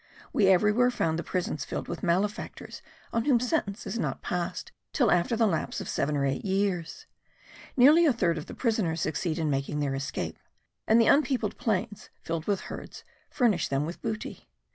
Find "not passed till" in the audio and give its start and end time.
3.99-5.11